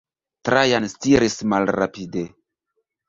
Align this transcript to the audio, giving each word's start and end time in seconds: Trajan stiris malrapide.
Trajan 0.47 0.87
stiris 0.93 1.37
malrapide. 1.53 2.25